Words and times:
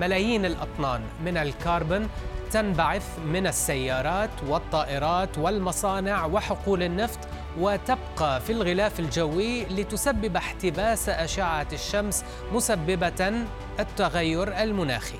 ملايين 0.00 0.44
الأطنان 0.44 1.00
من 1.24 1.36
الكربون 1.36 2.08
تنبعث 2.50 3.18
من 3.26 3.46
السيارات 3.46 4.30
والطائرات 4.48 5.38
والمصانع 5.38 6.26
وحقول 6.26 6.82
النفط 6.82 7.18
وتبقى 7.58 8.40
في 8.40 8.52
الغلاف 8.52 9.00
الجوي 9.00 9.64
لتسبب 9.64 10.36
احتباس 10.36 11.08
أشعة 11.08 11.66
الشمس 11.72 12.24
مسببة 12.52 13.32
التغير 13.80 14.62
المناخي. 14.62 15.18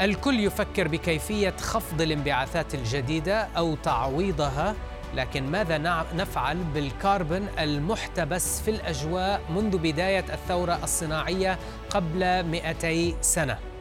الكل 0.00 0.40
يفكر 0.40 0.88
بكيفية 0.88 1.54
خفض 1.60 2.00
الانبعاثات 2.00 2.74
الجديدة 2.74 3.48
أو 3.56 3.74
تعويضها 3.74 4.74
لكن 5.14 5.50
ماذا 5.50 5.78
نفعل 6.14 6.56
بالكربون 6.56 7.48
المحتبس 7.58 8.60
في 8.60 8.70
الأجواء 8.70 9.40
منذ 9.50 9.78
بداية 9.78 10.24
الثورة 10.32 10.78
الصناعية 10.84 11.58
قبل 11.90 12.44
200 12.44 13.22
سنة؟ 13.22 13.71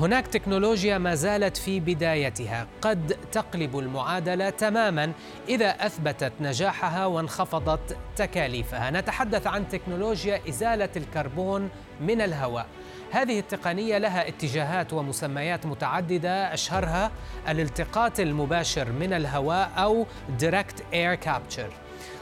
هناك 0.00 0.26
تكنولوجيا 0.26 0.98
ما 0.98 1.14
زالت 1.14 1.56
في 1.56 1.80
بدايتها. 1.80 2.66
قد 2.82 3.16
تقلب 3.32 3.78
المعادلة 3.78 4.50
تماما 4.50 5.12
إذا 5.48 5.68
أثبتت 5.68 6.32
نجاحها 6.40 7.06
وانخفضت 7.06 7.96
تكاليفها. 8.16 8.90
نتحدث 8.90 9.46
عن 9.46 9.68
تكنولوجيا 9.68 10.40
إزالة 10.48 10.88
الكربون 10.96 11.70
من 12.00 12.20
الهواء. 12.20 12.66
هذه 13.10 13.38
التقنية 13.38 13.98
لها 13.98 14.28
اتجاهات 14.28 14.92
ومسميات 14.92 15.66
متعددة. 15.66 16.54
أشهرها 16.54 17.10
الالتقاط 17.48 18.20
المباشر 18.20 18.92
من 18.92 19.12
الهواء 19.12 19.70
أو 19.76 20.06
direct 20.40 20.94
air 20.94 21.26
capture 21.26 21.72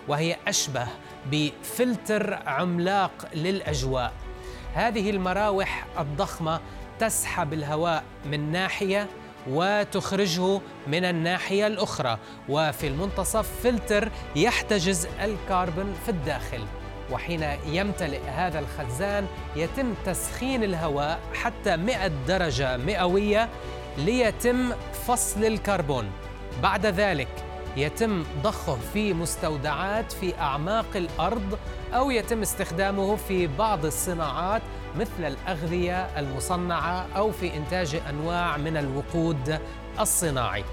وهي 0.08 0.36
أشبه 0.48 0.86
بفلتر 1.30 2.34
عملاق 2.46 3.28
للأجواء. 3.34 4.12
هذه 4.74 5.10
المراوح 5.10 5.86
الضخمة 5.98 6.60
تسحب 6.98 7.52
الهواء 7.52 8.04
من 8.26 8.52
ناحية 8.52 9.06
وتخرجه 9.48 10.60
من 10.86 11.04
الناحية 11.04 11.66
الأخرى. 11.66 12.18
وفي 12.48 12.86
المنتصف 12.86 13.50
فلتر 13.62 14.08
يحتجز 14.36 15.08
الكربون 15.20 15.94
في 16.04 16.08
الداخل. 16.08 16.64
وحين 17.10 17.42
يمتلئ 17.66 18.20
هذا 18.28 18.58
الخزان 18.58 19.26
يتم 19.56 19.94
تسخين 20.06 20.64
الهواء 20.64 21.20
حتى 21.34 21.76
100 21.76 22.06
درجة 22.28 22.76
مئوية 22.76 23.48
ليتم 23.98 24.72
فصل 25.06 25.44
الكربون. 25.44 26.10
بعد 26.62 26.86
ذلك 26.86 27.28
يتم 27.76 28.24
ضخه 28.42 28.78
في 28.92 29.14
مستودعات 29.14 30.12
في 30.12 30.38
أعماق 30.38 30.86
الأرض 30.94 31.58
أو 31.94 32.10
يتم 32.10 32.42
استخدامه 32.42 33.16
في 33.16 33.46
بعض 33.46 33.84
الصناعات 33.84 34.62
مثل 34.98 35.24
الأغذية 35.24 36.18
المصنعة 36.18 37.06
أو 37.16 37.32
في 37.32 37.56
إنتاج 37.56 38.00
أنواع 38.10 38.56
من 38.56 38.76
الوقود 38.76 39.58
الصناعي. 40.00 40.64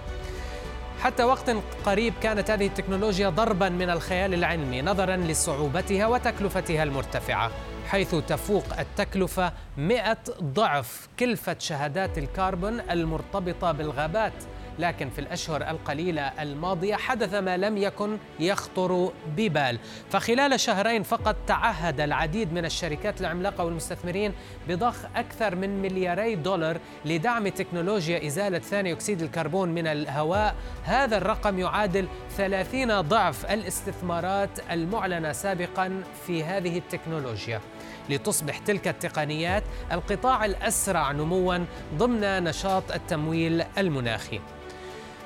حتى 1.02 1.24
وقت 1.24 1.56
قريب 1.86 2.14
كانت 2.22 2.52
هذه 2.52 2.68
التكنولوجيا 2.68 3.30
ضربا 3.30 3.70
من 3.70 3.90
الخيال 3.90 4.34
العلمي 4.34 4.82
نظرا 4.82 5.16
لصعوبتها 5.16 6.08
وتكلفتها 6.08 6.84
المرتفعة 6.84 7.52
حيث 7.88 8.16
تفوق 8.16 8.80
التكلفة 8.80 9.54
100 9.78 10.18
ضعف 10.44 11.08
كلفة 11.20 11.56
شهادات 11.60 12.18
الكربون 12.18 12.80
المرتبطة 12.80 13.72
بالغابات 13.72 14.34
لكن 14.80 15.10
في 15.10 15.20
الأشهر 15.20 15.70
القليلة 15.70 16.22
الماضية 16.22 16.96
حدث 16.96 17.34
ما 17.34 17.58
لم 17.58 17.78
يكن 17.78 18.18
يخطر 18.40 19.12
ببال. 19.38 19.80
فخلال 20.10 20.60
شهرين 20.60 21.04
فقط 21.04 21.36
تعهد 21.48 22.02
العديد 22.02 22.54
من 22.54 22.66
الشركات 22.66 23.22
العملاقة 23.22 23.64
والمستثمرين 23.64 24.34
بضخ 24.68 24.96
أكثر 25.16 25.56
من 25.56 25.82
ملياري 25.82 26.36
دولار 26.36 26.80
لدعم 27.06 27.48
تكنولوجيا 27.48 28.28
إزالة 28.28 28.60
ثاني 28.60 28.94
أكسيد 28.94 29.22
الكربون 29.22 29.70
من 29.70 29.88
الهواء. 29.88 30.56
هذا 30.84 31.18
الرقم 31.18 31.60
يعادل 31.60 32.08
30 32.38 33.02
ضعف 33.02 33.46
الاستثمارات 33.52 34.50
المعلنة 34.72 35.32
سابقا 35.32 36.04
في 36.28 36.44
هذه 36.44 36.78
التكنولوجيا. 36.78 37.62
لتصبح 38.10 38.58
تلك 38.58 38.88
التقنيات 38.88 39.64
القطاع 39.92 40.46
الأسرع 40.46 41.12
نموا 41.12 41.66
ضمن 41.96 42.44
نشاط 42.44 42.92
التمويل 42.92 43.64
المناخي. 43.78 44.40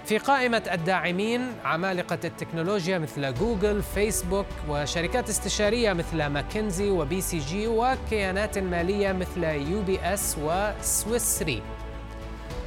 في 0.06 0.18
قائمة 0.18 0.64
الداعمين 0.72 1.48
عمالقة 1.66 2.20
التكنولوجيا 2.24 2.98
مثل 2.98 3.34
جوجل، 3.34 3.84
فيسبوك 3.84 4.46
وشركات 4.70 5.30
استشارية 5.30 5.94
مثل 5.94 6.26
ماكنزي 6.26 6.90
وبي 6.90 7.22
سي 7.22 7.38
جي 7.38 7.68
وكيانات 7.68 8.58
مالية 8.58 9.12
مثل 9.12 9.44
يو 9.44 9.82
بي 9.82 10.00
إس 10.00 10.38
وسويس 10.42 11.44
ري. 11.44 11.62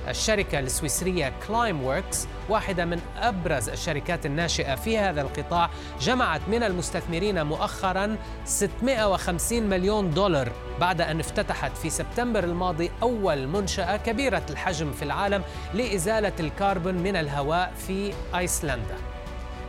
الشركة 0.09 0.59
السويسرية 0.59 1.33
كلايم 1.49 1.83
ووركس 1.83 2.29
واحدة 2.49 2.85
من 2.85 3.01
أبرز 3.19 3.69
الشركات 3.69 4.27
الناشئة 4.27 4.75
في 4.75 4.99
هذا 4.99 5.21
القطاع 5.21 5.71
جمعت 6.01 6.41
من 6.49 6.63
المستثمرين 6.63 7.47
مؤخرا 7.47 8.17
650 8.45 9.63
مليون 9.63 10.11
دولار 10.11 10.53
بعد 10.81 11.01
أن 11.01 11.21
افتتحت 11.21 11.77
في 11.77 11.91
سبتمبر 11.91 12.45
الماضي 12.45 12.91
أول 13.03 13.47
منشأة 13.47 13.97
كبيرة 13.97 14.43
الحجم 14.51 14.93
في 14.93 15.03
العالم 15.03 15.43
لإزالة 15.75 16.33
الكربون 16.41 16.95
من 16.95 17.17
الهواء 17.17 17.73
في 17.87 18.13
أيسلندا. 18.35 19.16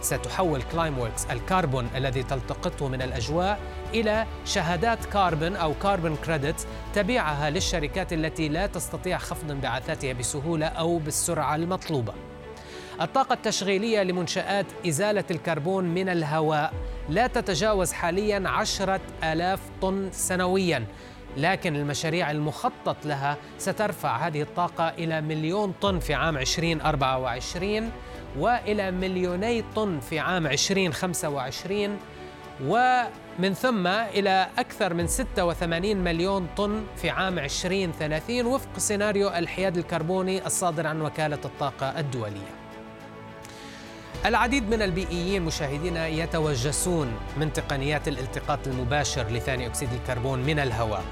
ستحول 0.02 0.62
Climeworks 0.62 1.26
الكربون 1.26 1.90
الذي 1.96 2.24
تلتقطه 2.24 2.88
من 2.88 3.02
الأجواء 3.02 3.60
إلى 3.94 4.26
شهادات 4.46 5.06
كاربون 5.06 5.56
أو 5.56 5.74
carbon 5.74 6.16
credit 6.16 6.68
تبيعها 6.94 7.50
للشركات 7.50 8.14
التي 8.14 8.50
لا 8.50 8.68
تستطيع 8.68 9.18
خفض 9.18 9.52
انبعاثاتها 9.52 10.14
بسهولة 10.14 10.66
أو 10.66 10.98
بالسرعة 10.98 11.56
المطلوبة. 11.56 12.14
الطاقة 13.02 13.34
التشغيلية 13.34 14.04
لمنشآت 14.04 14.66
إزالة 14.88 15.24
الكربون 15.32 15.84
من 15.86 16.10
الهواء 16.10 16.74
لا 17.10 17.28
تتجاوز 17.28 17.92
حاليا 17.92 18.50
عشرة 18.50 19.00
آلاف 19.24 19.60
طن 19.82 20.10
سنويا 20.12 20.86
لكن 21.38 21.76
المشاريع 21.76 22.32
المخطط 22.32 23.06
لها 23.06 23.38
سترفع 23.58 24.28
هذه 24.28 24.42
الطاقة 24.42 24.90
إلى 24.90 25.22
مليون 25.22 25.74
طن 25.82 26.00
في 26.00 26.14
عام 26.14 26.38
2024 26.38 27.92
وإلى 28.38 28.92
مليوني 28.92 29.64
طن 29.76 30.00
في 30.00 30.20
عام 30.20 30.48
2025 30.48 31.98
ومن 32.66 33.54
ثم 33.54 33.88
إلى 33.88 34.48
أكثر 34.58 34.94
من 34.94 35.08
86 35.08 35.98
مليون 35.98 36.48
طن 36.58 36.84
في 36.96 37.10
عام 37.10 37.40
2030 37.40 38.46
وفق 38.46 38.78
سيناريو 38.78 39.30
الحياد 39.30 39.78
الكربوني 39.78 40.46
الصادر 40.46 40.88
عن 40.88 41.02
وكالة 41.02 41.40
الطاقة 41.46 42.00
الدولية. 42.00 42.58
العديد 44.26 44.70
من 44.70 44.82
البيئيين 44.82 45.42
مشاهدينا 45.42 46.08
يتوجسون 46.08 47.12
من 47.38 47.54
تقنيات 47.54 48.08
الالتقاط 48.08 48.68
المباشر 48.68 49.28
لثاني 49.28 49.68
أكسيد 49.68 49.90
الكربون 49.94 50.40
من 50.40 50.60
الهواء 50.60 51.04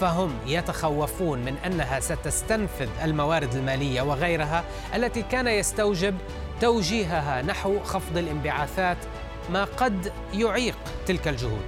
فهم 0.00 0.38
يتخوفون 0.46 1.38
من 1.38 1.56
أنها 1.66 2.00
ستستنفذ 2.00 2.88
الموارد 3.04 3.54
المالية 3.54 4.02
وغيرها 4.02 4.64
التي 4.94 5.22
كان 5.22 5.46
يستوجب 5.46 6.14
توجيهها 6.60 7.42
نحو 7.42 7.80
خفض 7.80 8.16
الانبعاثات 8.18 8.96
ما 9.50 9.64
قد 9.64 10.12
يعيق 10.34 10.76
تلك 11.06 11.28
الجهود. 11.28 11.64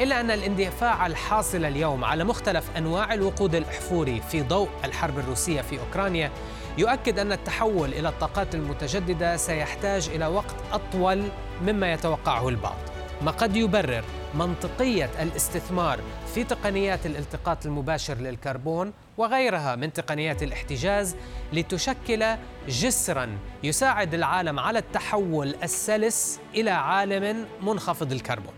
إلا 0.00 0.20
أن 0.20 0.30
الاندفاع 0.30 1.06
الحاصل 1.06 1.64
اليوم 1.64 2.04
على 2.04 2.24
مختلف 2.24 2.64
أنواع 2.76 3.14
الوقود 3.14 3.54
الأحفوري 3.54 4.20
في 4.30 4.42
ضوء 4.42 4.68
الحرب 4.84 5.18
الروسية 5.18 5.60
في 5.60 5.80
أوكرانيا 5.80 6.30
يؤكد 6.78 7.18
أن 7.18 7.32
التحول 7.32 7.88
إلى 7.88 8.08
الطاقات 8.08 8.54
المتجددة 8.54 9.36
سيحتاج 9.36 10.08
إلى 10.08 10.26
وقت 10.26 10.54
أطول 10.72 11.22
مما 11.62 11.92
يتوقعه 11.92 12.48
البعض. 12.48 12.78
ما 13.22 13.30
قد 13.30 13.56
يبرر 13.56 14.04
منطقية 14.34 15.10
الاستثمار 15.22 16.00
في 16.34 16.44
تقنيات 16.44 17.06
الالتقاط 17.06 17.66
المباشر 17.66 18.14
للكربون 18.14 18.92
وغيرها 19.18 19.76
من 19.76 19.92
تقنيات 19.92 20.42
الاحتجاز 20.42 21.16
لتشكل 21.52 22.36
جسرا 22.68 23.38
يساعد 23.62 24.14
العالم 24.14 24.58
على 24.58 24.78
التحول 24.78 25.54
السلس 25.62 26.40
إلى 26.54 26.70
عالم 26.70 27.46
منخفض 27.62 28.12
الكربون. 28.12 28.54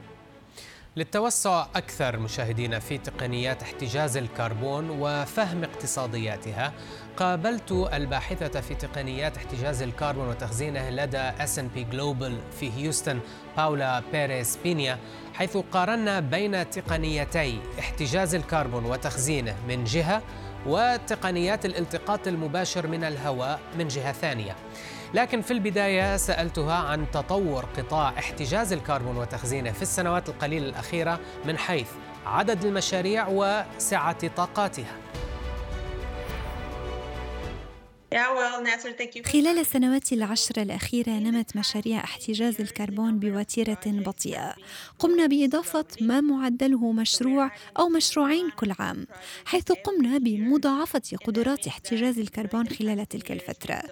للتوسع 0.96 1.66
أكثر 1.76 2.18
مشاهدينا 2.18 2.78
في 2.78 2.98
تقنيات 2.98 3.62
احتجاز 3.62 4.16
الكربون 4.16 4.90
وفهم 4.90 5.64
اقتصادياتها 5.64 6.72
قابلت 7.20 7.72
الباحثة 7.72 8.60
في 8.60 8.74
تقنيات 8.74 9.36
احتجاز 9.36 9.82
الكربون 9.82 10.28
وتخزينه 10.28 10.90
لدى 10.90 11.30
S&P 11.30 11.94
Global 11.94 12.56
في 12.60 12.72
هيوستن 12.76 13.20
باولا 13.56 14.02
بيريس 14.12 14.58
بينيا 14.64 14.98
حيث 15.34 15.56
قارنا 15.56 16.20
بين 16.20 16.70
تقنيتي 16.70 17.60
احتجاز 17.78 18.34
الكربون 18.34 18.84
وتخزينه 18.84 19.56
من 19.68 19.84
جهة 19.84 20.22
وتقنيات 20.66 21.66
الالتقاط 21.66 22.28
المباشر 22.28 22.86
من 22.86 23.04
الهواء 23.04 23.60
من 23.78 23.88
جهة 23.88 24.12
ثانية. 24.12 24.56
لكن 25.14 25.40
في 25.40 25.50
البداية 25.50 26.16
سألتها 26.16 26.74
عن 26.74 27.10
تطور 27.10 27.64
قطاع 27.76 28.08
احتجاز 28.08 28.72
الكربون 28.72 29.16
وتخزينه 29.16 29.72
في 29.72 29.82
السنوات 29.82 30.28
القليلة 30.28 30.68
الأخيرة 30.68 31.20
من 31.44 31.58
حيث 31.58 31.88
عدد 32.26 32.64
المشاريع 32.64 33.26
وسعة 33.28 34.28
طاقاتها. 34.28 34.96
خلال 39.24 39.58
السنوات 39.58 40.12
العشر 40.12 40.62
الأخيرة 40.62 41.10
نمت 41.10 41.56
مشاريع 41.56 42.04
احتجاز 42.04 42.60
الكربون 42.60 43.18
بوتيرة 43.18 43.80
بطيئة. 43.86 44.54
قمنا 44.98 45.26
بإضافة 45.26 45.84
ما 46.00 46.20
معدله 46.20 46.92
مشروع 46.92 47.50
أو 47.78 47.88
مشروعين 47.88 48.50
كل 48.50 48.72
عام 48.78 49.06
حيث 49.44 49.72
قمنا 49.72 50.18
بمضاعفة 50.18 51.02
قدرات 51.24 51.66
احتجاز 51.66 52.18
الكربون 52.18 52.68
خلال 52.68 53.08
تلك 53.08 53.32
الفترة. 53.32 53.82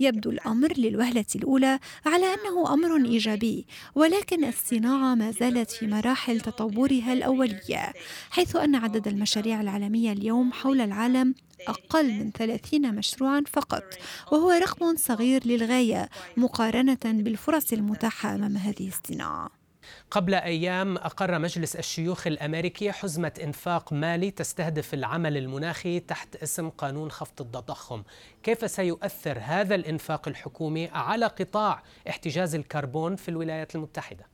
يبدو 0.00 0.30
الأمر 0.30 0.72
للوهلة 0.76 1.26
الأولى 1.34 1.78
على 2.06 2.26
أنه 2.26 2.74
أمر 2.74 3.06
إيجابي 3.06 3.66
ولكن 3.94 4.44
الصناعة 4.44 5.14
ما 5.14 5.30
زالت 5.30 5.70
في 5.70 5.86
مراحل 5.86 6.40
تطورها 6.40 7.12
الأولية 7.12 7.92
حيث 8.30 8.56
أن 8.56 8.74
عدد 8.74 9.08
المشاريع 9.08 9.60
العالمية 9.60 10.12
اليوم 10.12 10.52
حول 10.52 10.80
العالم 10.80 11.34
أقل 11.68 12.12
من 12.12 12.30
30 12.30 12.94
مشروعا 12.94 13.42
فقط 13.52 13.84
وهو 14.32 14.50
رقم 14.50 14.96
صغير 14.96 15.46
للغاية 15.46 16.08
مقارنة 16.36 16.98
بالفرص 17.04 17.72
المتاحة 17.72 18.34
أمام 18.34 18.56
هذه 18.56 18.88
الصناعة 18.88 19.64
قبل 20.10 20.34
أيام 20.34 20.96
أقر 20.96 21.38
مجلس 21.38 21.76
الشيوخ 21.76 22.26
الأمريكي 22.26 22.92
حزمة 22.92 23.32
إنفاق 23.42 23.92
مالي 23.92 24.30
تستهدف 24.30 24.94
العمل 24.94 25.36
المناخي 25.36 26.00
تحت 26.00 26.36
اسم 26.36 26.68
قانون 26.68 27.10
خفض 27.10 27.40
التضخم 27.40 28.02
كيف 28.42 28.70
سيؤثر 28.70 29.38
هذا 29.42 29.74
الإنفاق 29.74 30.28
الحكومي 30.28 30.88
على 30.88 31.26
قطاع 31.26 31.82
احتجاز 32.08 32.54
الكربون 32.54 33.16
في 33.16 33.28
الولايات 33.28 33.74
المتحدة؟ 33.74 34.33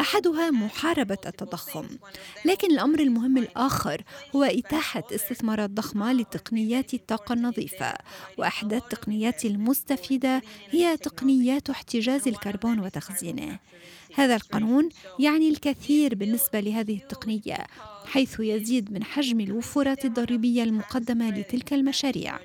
أحدها 0.00 0.50
محاربة 0.50 1.18
التضخم. 1.26 1.86
لكن 2.44 2.70
الأمر 2.70 2.98
المهم 3.00 3.38
الآخر 3.38 4.02
هو 4.36 4.44
إتاحة 4.44 5.02
استثمارات 5.14 5.70
ضخمة 5.70 6.12
لتقنيات 6.12 6.94
الطاقة 6.94 7.32
النظيفة، 7.32 7.94
وأحدى 8.38 8.76
التقنيات 8.76 9.44
المستفيدة 9.44 10.42
هي 10.70 10.96
تقنيات 10.96 11.70
احتجاز 11.70 12.28
الكربون 12.28 12.80
وتخزينه. 12.80 13.58
هذا 14.14 14.36
القانون 14.36 14.88
يعني 15.18 15.48
الكثير 15.48 16.14
بالنسبة 16.14 16.60
لهذه 16.60 16.96
التقنية 16.96 17.66
حيث 18.04 18.40
يزيد 18.40 18.92
من 18.92 19.04
حجم 19.04 19.40
الوفرات 19.40 20.04
الضريبية 20.04 20.62
المقدمة 20.62 21.30
لتلك 21.30 21.72
المشاريع. 21.72 22.38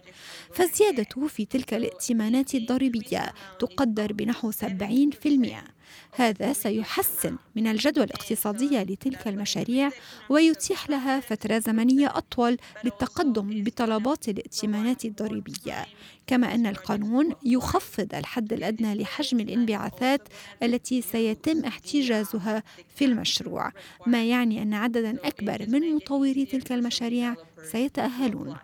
فالزيادة 0.54 1.28
في 1.28 1.46
تلك 1.46 1.74
الائتمانات 1.74 2.56
الضريبية 2.56 3.34
تقدر 3.60 4.13
بنحو 4.13 4.52
70% 4.52 5.75
هذا 6.12 6.54
سيحسن 6.54 7.38
من 7.56 7.68
الجدوى 7.68 8.04
الاقتصادية 8.04 8.84
لتلك 8.84 9.28
المشاريع 9.28 9.90
ويتيح 10.30 10.90
لها 10.90 11.19
فترة 11.19 11.60
زمنية 11.60 12.08
أطول 12.18 12.58
للتقدم 12.84 13.63
بطلبات 13.63 14.30
الائتمانات 14.30 15.06
الضريبية. 15.06 15.86
كما 16.27 16.56
أن 16.56 16.66
القانون 16.68 17.36
يخفض 17.45 18.16
الحد 18.16 18.54
الأدنى 18.54 18.95
لحجم 18.95 19.39
الانبعاثات 19.39 20.22
التي 20.63 21.01
سيتم 21.01 21.66
احتجازها 21.66 22.63
في 22.95 23.06
المشروع 23.06 23.72
ما 24.06 24.25
يعني 24.25 24.62
أن 24.62 24.74
عددا 24.74 25.18
أكبر 25.24 25.66
من 25.69 25.95
مطوري 25.95 26.45
تلك 26.45 26.72
المشاريع 26.72 27.36
سيتأهلون. 27.63 28.56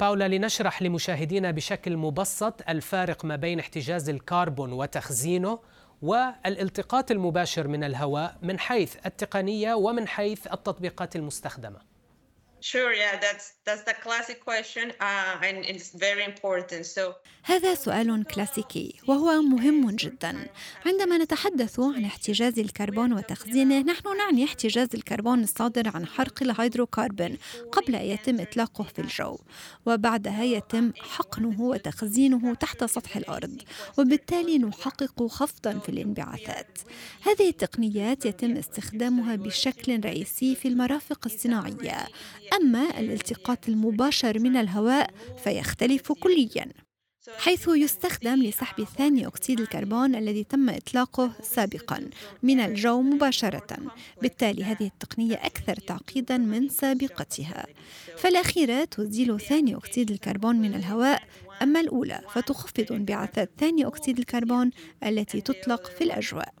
باولا 0.00 0.28
لنشرح 0.28 0.82
لمشاهدينا 0.82 1.50
بشكل 1.50 1.96
مبسط 1.96 2.68
الفارق 2.68 3.24
ما 3.24 3.36
بين 3.36 3.58
احتجاز 3.58 4.08
الكربون 4.08 4.72
وتخزينه 4.72 5.58
والالتقاط 6.02 7.10
المباشر 7.10 7.68
من 7.68 7.84
الهواء 7.84 8.38
من 8.42 8.58
حيث 8.58 8.96
التقنية 9.06 9.74
ومن 9.74 10.08
حيث 10.08 10.46
التطبيقات 10.46 11.16
المستخدمة. 11.16 11.97
Sure, 12.60 12.92
yeah, 12.92 13.16
that's 13.24 13.46
that's 13.66 13.84
the 13.90 13.94
classic 14.04 14.38
question, 14.44 14.86
uh, 15.00 15.46
and 15.48 15.58
it's 15.64 15.90
very 15.90 16.24
important. 16.24 16.86
So 16.86 17.14
هذا 17.42 17.74
سؤال 17.74 18.24
كلاسيكي 18.24 18.94
وهو 19.06 19.42
مهم 19.42 19.90
جدا. 19.90 20.48
عندما 20.86 21.18
نتحدث 21.18 21.80
عن 21.80 22.04
احتجاز 22.04 22.58
الكربون 22.58 23.12
وتخزينه، 23.12 23.80
نحن 23.80 24.16
نعني 24.16 24.44
احتجاز 24.44 24.88
الكربون 24.94 25.42
الصادر 25.42 25.88
عن 25.94 26.06
حرق 26.06 26.42
الهيدروكربون 26.42 27.38
قبل 27.72 27.94
أن 27.94 28.04
يتم 28.04 28.40
إطلاقه 28.40 28.84
في 28.84 28.98
الجو، 28.98 29.38
وبعدها 29.86 30.44
يتم 30.44 30.92
حقنه 30.96 31.60
وتخزينه 31.60 32.54
تحت 32.54 32.84
سطح 32.84 33.16
الأرض، 33.16 33.62
وبالتالي 33.98 34.58
نحقق 34.58 35.26
خفضا 35.26 35.78
في 35.78 35.88
الانبعاثات. 35.88 36.78
هذه 37.22 37.48
التقنيات 37.48 38.26
يتم 38.26 38.56
استخدامها 38.56 39.36
بشكل 39.36 40.00
رئيسي 40.04 40.54
في 40.54 40.68
المرافق 40.68 41.20
الصناعية 41.26 42.06
أما 42.52 43.00
الالتقاط 43.00 43.68
المباشر 43.68 44.38
من 44.38 44.56
الهواء 44.56 45.10
فيختلف 45.44 46.12
كلياً 46.12 46.72
حيث 47.36 47.68
يستخدم 47.68 48.42
لسحب 48.42 48.84
ثاني 48.84 49.26
أكسيد 49.26 49.60
الكربون 49.60 50.14
الذي 50.14 50.44
تم 50.44 50.70
إطلاقه 50.70 51.32
سابقا 51.42 52.10
من 52.42 52.60
الجو 52.60 53.02
مباشرة. 53.02 53.78
بالتالي 54.22 54.64
هذه 54.64 54.86
التقنية 54.86 55.34
أكثر 55.34 55.74
تعقيدا 55.74 56.36
من 56.36 56.68
سابقتها. 56.68 57.66
فالأخيرة 58.16 58.84
تزيل 58.84 59.40
ثاني 59.40 59.76
أكسيد 59.76 60.10
الكربون 60.10 60.56
من 60.56 60.74
الهواء. 60.74 61.22
أما 61.62 61.80
الأولى 61.80 62.20
فتخفض 62.34 62.92
انبعاثات 62.92 63.50
ثاني 63.58 63.86
أكسيد 63.86 64.18
الكربون 64.18 64.70
التي 65.04 65.40
تطلق 65.40 65.86
في 65.86 66.04
الأجواء. 66.04 66.54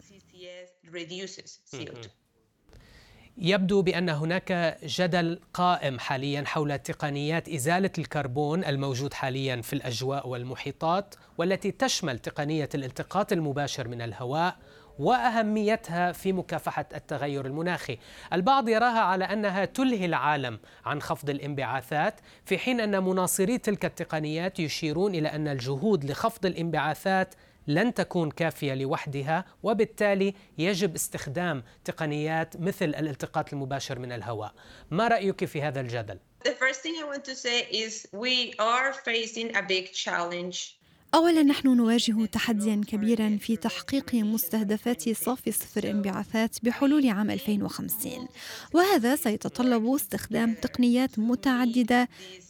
يبدو 3.40 3.82
بأن 3.82 4.08
هناك 4.08 4.78
جدل 4.84 5.40
قائم 5.54 5.98
حاليا 5.98 6.44
حول 6.46 6.78
تقنيات 6.78 7.48
إزالة 7.48 7.90
الكربون 7.98 8.64
الموجود 8.64 9.14
حاليا 9.14 9.62
في 9.62 9.72
الأجواء 9.72 10.28
والمحيطات 10.28 11.14
والتي 11.38 11.70
تشمل 11.70 12.18
تقنية 12.18 12.68
الالتقاط 12.74 13.32
المباشر 13.32 13.88
من 13.88 14.02
الهواء 14.02 14.56
وأهميتها 14.98 16.12
في 16.12 16.32
مكافحة 16.32 16.86
التغير 16.94 17.46
المناخي. 17.46 17.98
البعض 18.32 18.68
يراها 18.68 19.00
على 19.00 19.24
أنها 19.24 19.64
تلهي 19.64 20.04
العالم 20.04 20.58
عن 20.84 21.02
خفض 21.02 21.30
الانبعاثات 21.30 22.20
في 22.44 22.58
حين 22.58 22.80
أن 22.80 23.04
مناصري 23.04 23.58
تلك 23.58 23.84
التقنيات 23.84 24.60
يشيرون 24.60 25.14
إلى 25.14 25.28
أن 25.28 25.48
الجهود 25.48 26.04
لخفض 26.04 26.46
الانبعاثات 26.46 27.34
لن 27.68 27.94
تكون 27.94 28.30
كافية 28.30 28.74
لوحدها 28.74 29.44
وبالتالي 29.62 30.34
يجب 30.58 30.94
استخدام 30.94 31.62
تقنيات 31.84 32.60
مثل 32.60 32.84
الالتقاط 32.84 33.52
المباشر 33.52 33.98
من 33.98 34.12
الهواء. 34.12 34.54
ما 34.90 35.08
رأيك 35.08 35.44
في 35.44 35.62
هذا 35.62 35.80
الجدل؟ 35.80 36.18
The 36.44 36.50
first 36.50 36.80
thing 36.82 36.94
I 37.02 37.04
want 37.04 37.24
to 37.24 37.34
say 37.34 37.58
is 37.84 38.06
we 38.12 38.54
are 38.58 38.92
facing 38.92 39.56
a 39.56 39.62
big 39.62 39.92
challenge. 39.92 40.78
أولا 41.14 41.42
نحن 41.42 41.76
نواجه 41.76 42.24
تحديا 42.24 42.80
كبيرا 42.88 43.38
في 43.40 43.56
تحقيق 43.56 44.14
مستهدفات 44.14 45.08
صافي 45.08 45.52
صفر 45.52 45.90
انبعاثات 45.90 46.56
بحلول 46.62 47.08
عام 47.08 47.30
2050 47.30 48.28
وهذا 48.74 49.16
سيتطلب 49.16 49.86
استخدام 49.94 50.54
تقنيات 50.54 51.18
متعددة 51.18 52.08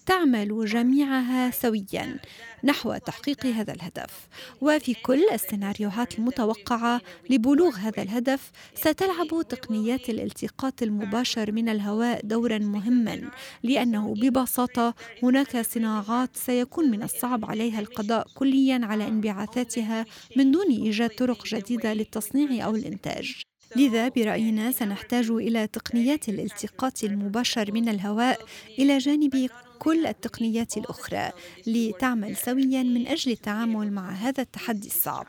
تعمل 0.09 0.65
جميعها 0.65 1.51
سويا 1.51 2.19
نحو 2.65 2.97
تحقيق 2.97 3.47
هذا 3.47 3.73
الهدف. 3.73 4.29
وفي 4.61 4.95
كل 4.95 5.23
السيناريوهات 5.33 6.19
المتوقعة 6.19 7.01
لبلوغ 7.31 7.77
هذا 7.77 8.03
الهدف 8.03 8.51
ستلعب 8.75 9.49
تقنيات 9.49 10.11
الالتقاط 10.11 10.83
المباشر 10.83 11.53
من 11.53 11.69
الهواء 11.69 12.21
دورا 12.25 12.59
مهما 12.59 13.31
لأنه 13.63 14.15
ببساطة 14.15 14.95
هناك 15.23 15.57
صناعات 15.61 16.37
سيكون 16.37 16.91
من 16.91 17.03
الصعب 17.03 17.45
عليها 17.45 17.81
القضاء 17.81 18.27
كليا 18.35 18.81
على 18.83 19.09
انبعاثاتها 19.09 20.07
من 20.37 20.51
دون 20.51 20.67
إيجاد 20.67 21.11
طرق 21.11 21.47
جديدة 21.47 21.95
للتصنيع 21.95 22.65
أو 22.65 22.75
الإنتاج. 22.75 23.43
لذا 23.77 24.09
برأينا 24.09 24.71
سنحتاج 24.73 25.31
إلى 25.31 25.67
تقنيات 25.67 26.29
الالتقاط 26.29 27.05
المباشر 27.05 27.73
من 27.73 27.89
الهواء 27.89 28.41
إلى 28.79 28.99
جانب 28.99 29.49
كل 29.89 30.07
التقنيات 30.07 30.77
الأخرى 30.77 31.31
لتعمل 31.67 32.37
سويا 32.37 32.83
من 32.83 33.07
أجل 33.07 33.33
التعامل 33.33 33.93
مع 33.93 34.11
هذا 34.11 34.43
التحدي 34.43 34.87
الصعب. 34.87 35.27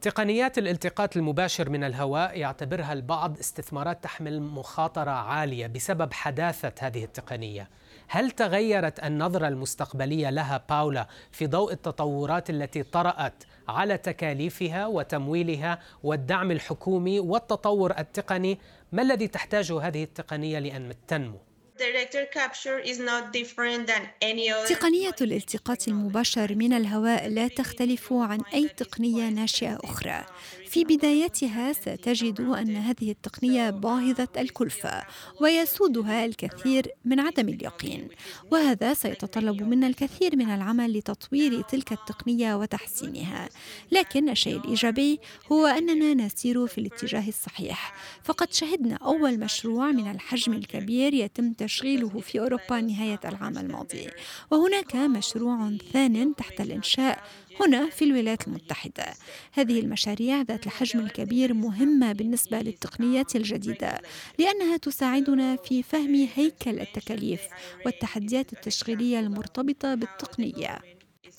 تقنيات 0.00 0.58
الالتقاط 0.58 1.16
المباشر 1.16 1.70
من 1.70 1.84
الهواء 1.84 2.38
يعتبرها 2.38 2.92
البعض 2.92 3.38
استثمارات 3.38 4.04
تحمل 4.04 4.42
مخاطرة 4.42 5.10
عالية 5.10 5.66
بسبب 5.66 6.12
حداثة 6.12 6.72
هذه 6.80 7.04
التقنية. 7.04 7.70
هل 8.08 8.30
تغيرت 8.30 9.04
النظرة 9.04 9.48
المستقبلية 9.48 10.30
لها 10.30 10.64
باولا 10.68 11.08
في 11.32 11.46
ضوء 11.46 11.72
التطورات 11.72 12.50
التي 12.50 12.82
طرأت 12.82 13.44
على 13.68 13.98
تكاليفها 13.98 14.86
وتمويلها 14.86 15.78
والدعم 16.02 16.50
الحكومي 16.50 17.20
والتطور 17.20 17.98
التقني؟ 17.98 18.58
ما 18.92 19.02
الذي 19.02 19.28
تحتاجه 19.28 19.80
هذه 19.80 20.02
التقنية 20.02 20.58
لأن 20.58 20.94
تنمو؟ 21.08 21.51
تقنية 24.64 25.14
الالتقاط 25.20 25.88
المباشر 25.88 26.54
من 26.54 26.72
الهواء 26.72 27.28
لا 27.28 27.48
تختلف 27.48 28.12
عن 28.12 28.40
أي 28.54 28.68
تقنية 28.68 29.28
ناشئة 29.28 29.78
أخرى. 29.84 30.24
في 30.72 30.84
بدايتها 30.84 31.72
ستجد 31.72 32.40
أن 32.40 32.76
هذه 32.76 33.10
التقنية 33.10 33.70
باهظة 33.70 34.28
الكلفة 34.36 35.02
ويسودها 35.40 36.24
الكثير 36.24 36.86
من 37.04 37.20
عدم 37.20 37.48
اليقين، 37.48 38.08
وهذا 38.50 38.94
سيتطلب 38.94 39.62
منا 39.62 39.86
الكثير 39.86 40.36
من 40.36 40.50
العمل 40.50 40.98
لتطوير 40.98 41.62
تلك 41.62 41.92
التقنية 41.92 42.54
وتحسينها. 42.54 43.48
لكن 43.90 44.28
الشيء 44.28 44.56
الإيجابي 44.56 45.20
هو 45.52 45.66
أننا 45.66 46.14
نسير 46.26 46.66
في 46.66 46.78
الاتجاه 46.78 47.28
الصحيح، 47.28 47.94
فقد 48.24 48.52
شهدنا 48.52 48.96
أول 48.96 49.38
مشروع 49.38 49.92
من 49.92 50.10
الحجم 50.10 50.52
الكبير 50.52 51.14
يتم 51.14 51.52
تشغيله 51.52 52.20
في 52.20 52.40
أوروبا 52.40 52.80
نهاية 52.80 53.20
العام 53.24 53.58
الماضي 53.58 54.08
وهناك 54.50 54.96
مشروع 54.96 55.72
ثان 55.92 56.34
تحت 56.34 56.60
الإنشاء 56.60 57.24
هنا 57.60 57.90
في 57.90 58.04
الولايات 58.04 58.48
المتحدة. 58.48 59.04
هذه 59.52 59.80
المشاريع 59.80 60.42
ذات 60.42 60.66
الحجم 60.66 61.00
الكبير 61.00 61.54
مهمة 61.54 62.12
بالنسبة 62.12 62.60
للتقنيات 62.60 63.36
الجديدة 63.36 64.00
لأنها 64.38 64.76
تساعدنا 64.76 65.56
في 65.56 65.82
فهم 65.82 66.28
هيكل 66.34 66.80
التكاليف 66.80 67.40
والتحديات 67.86 68.52
التشغيلية 68.52 69.20
المرتبطة 69.20 69.94
بالتقنية. 69.94 70.78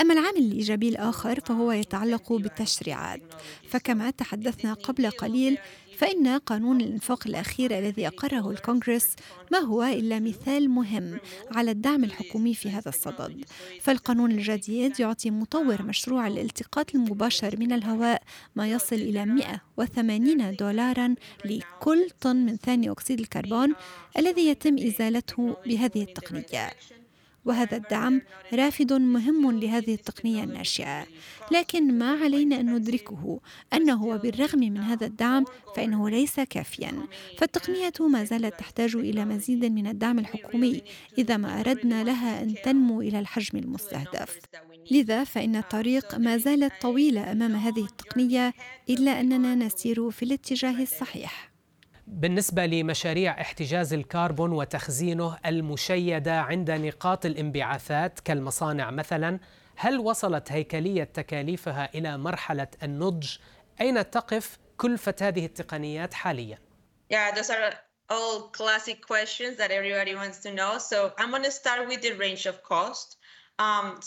أما 0.02 0.14
العامل 0.14 0.38
الإيجابي 0.38 0.90
الآخر 0.90 1.40
فهو 1.40 1.72
يتعلق 1.72 2.34
بالتشريعات. 2.34 3.22
فكما 3.70 4.10
تحدثنا 4.10 4.74
قبل 4.74 5.10
قليل 5.10 5.58
فإن 5.98 6.28
قانون 6.28 6.82
الإنفاق 6.82 7.28
الأخير 7.28 7.80
الذي 7.80 8.08
أقره 8.08 8.52
الكونغرس 8.52 9.16
ما 9.52 9.60
هو 9.60 9.84
إلا 9.84 10.20
مثال 10.20 10.70
مهم 10.70 11.20
على 11.52 11.72
الدعم 11.72 12.04
الحكومي 12.04 12.54
في 12.54 12.70
هذا 12.70 12.90
الصدد. 12.90 13.46
فالقانون 13.82 14.32
الجديد 14.32 15.00
يعطي 15.00 15.32
مطور 15.32 15.82
مشروع 15.82 16.28
الالتقاط 16.28 16.96
المباشر 16.96 17.60
من 17.60 17.72
الهواء 17.72 18.22
ما 18.56 18.72
يصل 18.72 18.96
إلى 18.96 19.26
180 19.26 20.56
دولارا 20.56 21.16
لكل 21.46 22.10
طن 22.22 22.36
من 22.36 22.58
ثاني 22.58 22.92
أكسيد 22.92 23.20
الكربون 23.20 23.76
الذي 24.18 24.48
يتم 24.48 24.78
إزالته 24.78 25.56
بهذه 25.66 26.04
التقنية. 26.04 26.70
وهذا 27.46 27.78
الدعم 27.78 28.22
رافد 28.54 28.94
مهم 28.94 29.52
لهذه 29.60 29.94
التقنية 29.94 30.44
الناشئة. 30.44 31.06
لكن 31.52 31.98
ما 31.98 32.12
علينا 32.12 32.60
أن 32.60 32.76
ندركه؟ 32.76 33.40
أنه 33.74 34.06
وبالرغم 34.06 34.60
من 34.60 34.78
هذا 34.78 35.06
الدعم 35.06 35.46
فإنه 35.76 36.10
ليس 36.10 36.40
كافيا. 36.40 36.94
فالتقنية 37.38 37.94
ما 38.00 38.24
زالت 38.24 38.60
تحتاج 38.60 38.96
إلى 38.96 39.26
مزيد 39.26 39.66
من 39.66 39.88
الدعم 39.88 40.20
الحكومي 40.20 40.82
إذا 41.18 41.38
ما 41.38 41.60
أردنا 41.60 42.04
لها 42.04 42.44
أن 42.44 42.56
تنمو 42.64 43.02
إلى 43.02 43.20
الحجم 43.20 43.58
المستهدف. 43.60 44.40
لذا 44.92 45.24
فإن 45.24 45.56
الطريق 45.56 46.16
ما 46.16 46.38
زالت 46.38 46.74
طويلة 46.82 47.32
أمام 47.32 47.56
هذه 47.56 47.84
التقنية 47.86 48.54
إلا 48.90 49.20
أننا 49.20 49.56
نسير 49.56 50.12
في 50.12 50.24
الاتجاه 50.24 50.82
الصحيح. 50.82 51.53
بالنسبة 52.08 52.66
لمشاريع 52.66 53.42
احتجاز 53.42 53.94
الكربون 53.94 54.52
وتخزينه 54.52 55.38
المشيدة 55.46 56.42
عند 56.42 56.72
نقاط 56.72 57.26
الانبعاثات 57.26 58.20
كالمصانع 58.20 58.92
مثلا 58.92 59.40
هل 59.76 60.00
وصلت 60.00 60.52
هيكلية 60.52 61.04
تكاليفها 61.04 61.90
إلى 61.96 62.18
مرحلة 62.18 62.68
النضج؟ 62.84 63.38
أين 63.82 64.10
تقف 64.10 64.58
كلفة 64.78 65.16
هذه 65.22 65.46
التقنيات 65.46 66.14
حاليا؟ 66.14 66.58
Yeah, 67.10 67.32
those 67.36 67.50
are 67.50 67.74
all 68.10 68.50
classic 68.60 69.06
questions 69.08 69.58
that 69.58 69.72
everybody 69.72 70.16
wants 70.16 70.40
to 70.40 70.52
know. 70.52 70.78
So 70.78 71.14
I'm 71.18 71.30
going 71.32 71.44
to 71.44 71.52
start 71.52 71.88
with 71.88 72.02
the 72.02 72.14
range 72.14 72.46
of 72.46 72.64
cost. 72.64 73.18
Um, 73.62 74.00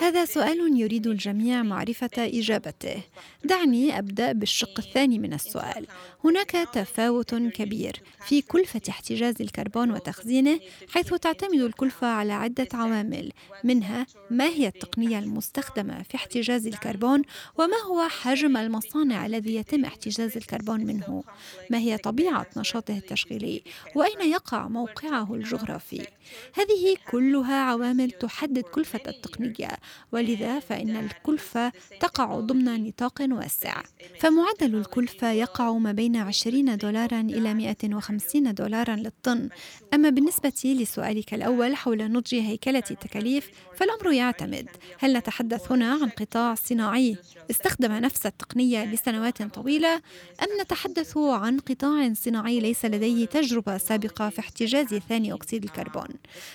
هذا 0.00 0.24
سؤال 0.24 0.80
يريد 0.80 1.06
الجميع 1.06 1.62
معرفة 1.62 2.10
إجابته. 2.18 3.02
دعني 3.44 3.98
أبدأ 3.98 4.32
بالشق 4.32 4.78
الثاني 4.78 5.18
من 5.18 5.32
السؤال. 5.32 5.86
هناك 6.24 6.50
تفاوت 6.50 7.34
كبير 7.34 8.02
في 8.26 8.42
كلفة 8.42 8.80
احتجاز 8.88 9.34
الكربون 9.40 9.90
وتخزينه، 9.90 10.60
حيث 10.88 11.14
تعتمد 11.14 11.60
الكلفة 11.60 12.06
على 12.06 12.32
عدة 12.32 12.68
عوامل، 12.74 13.32
منها 13.64 14.06
ما 14.30 14.44
هي 14.44 14.66
التقنية 14.66 15.18
المستخدمة 15.18 16.02
في 16.02 16.14
احتجاز 16.14 16.66
الكربون، 16.66 17.22
وما 17.58 17.76
هو 17.86 18.08
حجم 18.08 18.56
المصانع 18.56 19.26
الذي 19.26 19.54
يتم 19.54 19.84
احتجاز 19.84 20.36
الكربون 20.36 20.80
منه، 20.80 21.24
ما 21.70 21.78
هي 21.78 21.98
طبيعة 21.98 22.46
نشاطه 22.56 22.96
التشغيلي، 22.96 23.62
وأين 23.94 24.30
يقع 24.30 24.68
موقعه 24.68 25.34
الجغرافي. 25.34 26.06
هذه 26.54 26.96
كلها 27.10 27.56
عوامل 27.56 28.10
تحدد 28.10 28.55
كلفة 28.62 29.00
التقنية 29.06 29.68
ولذا 30.12 30.58
فإن 30.58 30.96
الكلفة 30.96 31.72
تقع 32.00 32.40
ضمن 32.40 32.86
نطاق 32.86 33.26
واسع. 33.30 33.82
فمعدل 34.20 34.74
الكلفة 34.74 35.32
يقع 35.32 35.72
ما 35.72 35.92
بين 35.92 36.16
20 36.16 36.76
دولارا 36.76 37.20
إلى 37.20 37.54
150 37.54 38.54
دولارا 38.54 38.96
للطن. 38.96 39.48
أما 39.94 40.10
بالنسبة 40.10 40.52
لسؤالك 40.64 41.34
الأول 41.34 41.76
حول 41.76 42.12
نضج 42.12 42.34
هيكلة 42.34 42.84
التكاليف 42.90 43.50
فالأمر 43.76 44.12
يعتمد. 44.12 44.68
هل 44.98 45.16
نتحدث 45.16 45.72
هنا 45.72 45.92
عن 45.92 46.08
قطاع 46.08 46.54
صناعي 46.54 47.16
استخدم 47.50 47.92
نفس 47.92 48.26
التقنية 48.26 48.84
لسنوات 48.84 49.42
طويلة 49.42 49.94
أم 50.42 50.60
نتحدث 50.60 51.16
عن 51.16 51.58
قطاع 51.58 52.12
صناعي 52.14 52.60
ليس 52.60 52.84
لديه 52.84 53.26
تجربة 53.26 53.78
سابقة 53.78 54.28
في 54.28 54.40
احتجاز 54.40 54.86
ثاني 54.86 55.32
أكسيد 55.32 55.64
الكربون؟ 55.64 56.08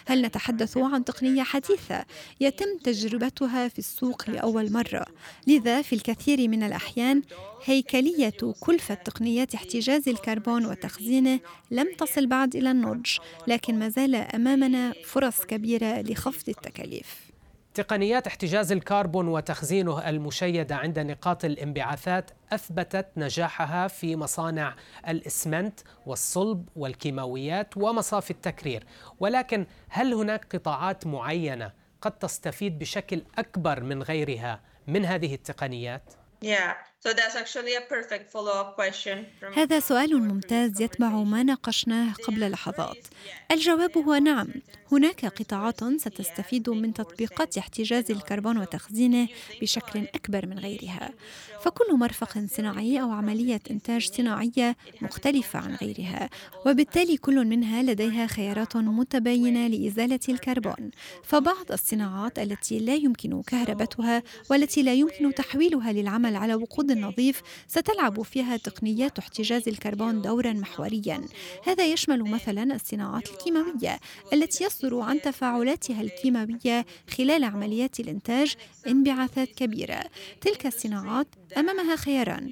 هل 0.08 0.22
نتحدث 0.22 0.77
عن 0.77 1.05
تقنية 1.05 1.43
حديثة 1.43 1.91
يتم 2.40 2.78
تجربتها 2.84 3.68
في 3.68 3.80
السوق 3.80 4.30
لأول 4.30 4.72
مرة. 4.72 5.06
لذا 5.48 5.82
في 5.82 5.96
الكثير 5.96 6.48
من 6.48 6.64
الأحيان 6.64 7.22
هيكلية 7.66 8.34
كلفة 8.60 8.94
تقنيات 8.94 9.56
احتجاز 9.56 10.10
الكربون 10.10 10.66
وتخزينه 10.66 11.40
لم 11.72 11.88
تصل 11.98 12.28
بعد 12.28 12.56
إلى 12.56 12.72
النضج 12.72 13.18
لكن 13.48 13.80
ما 13.80 13.90
زال 13.90 14.16
أمامنا 14.16 14.94
فرص 15.06 15.46
كبيرة 15.46 16.02
لخفض 16.02 16.50
التكاليف. 16.50 17.32
تقنيات 17.74 18.28
احتجاز 18.28 18.72
الكربون 18.72 19.28
وتخزينه 19.28 20.10
المشيدة 20.10 20.76
عند 20.76 21.00
نقاط 21.00 21.46
الانبعاثات 21.46 22.32
أثبتت 22.54 23.08
نجاحها 23.18 23.88
في 23.88 24.16
مصانع 24.16 24.76
الإسمنت 25.08 25.80
والصلب 26.06 26.70
والكيماويات 26.76 27.78
ومصافي 27.78 28.32
التكرير. 28.32 28.84
ولكن 29.20 29.66
هل 29.90 30.14
هناك 30.14 30.56
قطاعات 30.56 31.08
معينة 31.08 31.81
قد 32.01 32.12
تستفيد 32.12 32.79
بشكل 32.79 33.24
أكبر 33.38 33.84
من 33.84 34.03
غيرها 34.03 34.62
من 34.88 35.05
هذه 35.05 35.36
التقنيات؟ 35.36 36.13
Yeah. 36.46 36.91
So 37.05 37.10
that's 37.13 37.36
actually 37.43 37.74
a 37.81 37.81
perfect 37.81 38.25
follow-up 38.31 38.75
question. 38.75 39.25
هذا 39.55 39.79
سؤال 39.79 40.22
ممتاز 40.22 40.81
يتبع 40.81 41.10
ما 41.10 41.43
ناقشناه 41.43 42.13
قبل 42.13 42.51
لحظات. 42.51 43.08
الجواب 43.51 43.98
هو 43.98 44.15
نعم. 44.15 44.48
هناك 44.91 45.25
قطاعات 45.25 45.84
ستستفيد 45.84 46.70
من 46.70 46.93
تطبيقات 46.93 47.58
احتجاز 47.58 48.12
الكربون 48.12 48.58
وتخزينه 48.58 49.27
بشكل 49.62 50.00
أكبر 50.00 50.46
من 50.46 50.60
غيرها. 50.60 51.10
فكل 51.62 51.93
مرفق 51.93 52.46
صناعي 52.48 53.01
أو 53.01 53.12
عملية 53.12 53.62
إنتاج 53.72 54.08
صناعية 54.08 54.77
مختلفة 55.01 55.60
عن 55.60 55.75
غيرها، 55.75 56.29
وبالتالي 56.65 57.17
كل 57.17 57.46
منها 57.46 57.84
لديها 57.84 58.27
خيارات 58.27 58.75
متباينة 58.75 59.67
لإزالة 59.67 60.20
الكربون. 60.29 60.91
فبعض 61.24 61.72
الصناعات 61.72 62.39
التي 62.39 62.79
لا 62.79 62.96
يمكن 62.96 63.41
كهربتها 63.41 64.24
والتي 64.50 64.84
لا 64.84 64.93
يمكن 64.93 65.34
تحويلها 65.34 65.91
للعمل 65.91 66.36
على 66.36 66.55
وقود 66.55 66.91
النظيف 66.92 67.42
ستلعب 67.68 68.22
فيها 68.22 68.58
تقنيات 68.58 69.20
احتجاز 69.20 69.68
الكربون 69.68 70.22
دورا 70.22 70.54
محوريا. 70.54 71.22
هذا 71.64 71.86
يشمل 71.86 72.24
مثلا 72.24 72.76
الصناعات 72.76 73.30
الكيماوية 73.30 74.00
التي 74.34 74.64
يصدر 74.64 75.00
عن 75.00 75.22
تفاعلاتها 75.22 76.02
الكيماوية 76.02 76.86
خلال 77.18 77.44
عمليات 77.44 78.00
الإنتاج 78.00 78.56
انبعاثات 78.88 79.48
كبيرة. 79.48 80.04
تلك 80.42 80.66
الصناعات 80.66 81.28
أمامها 81.58 81.96
خياران. 81.96 82.52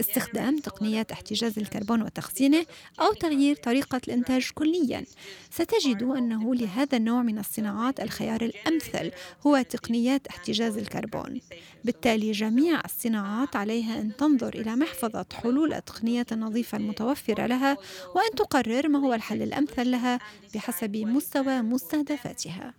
استخدام 0.00 0.58
تقنيات 0.58 1.12
احتجاز 1.12 1.58
الكربون 1.58 2.02
وتخزينه 2.02 2.66
أو 3.00 3.12
تغيير 3.12 3.56
طريقة 3.56 4.00
الإنتاج 4.08 4.50
كلياً. 4.54 5.04
ستجد 5.50 6.02
أنه 6.02 6.54
لهذا 6.54 6.96
النوع 6.96 7.22
من 7.22 7.38
الصناعات 7.38 8.00
الخيار 8.00 8.42
الأمثل 8.42 9.10
هو 9.46 9.62
تقنيات 9.62 10.26
احتجاز 10.26 10.78
الكربون. 10.78 11.40
بالتالي 11.84 12.32
جميع 12.32 12.80
الصناعات 12.84 13.56
عليها 13.56 14.00
أن 14.00 14.16
تنظر 14.16 14.54
إلى 14.54 14.76
محفظة 14.76 15.26
حلول 15.32 15.74
التقنية 15.74 16.26
النظيفة 16.32 16.78
المتوفرة 16.78 17.46
لها 17.46 17.76
وأن 18.14 18.30
تقرر 18.36 18.88
ما 18.88 18.98
هو 18.98 19.14
الحل 19.14 19.42
الأمثل 19.42 19.90
لها 19.90 20.18
بحسب 20.54 20.96
مستوى 20.96 21.62
مستهدفاتها. 21.62 22.74